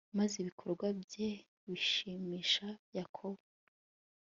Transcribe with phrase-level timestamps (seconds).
[0.17, 1.29] maze ibikorwa bye
[1.67, 2.67] bishimisha
[2.97, 3.41] yakobo